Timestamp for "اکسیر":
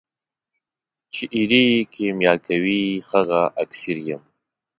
3.63-3.97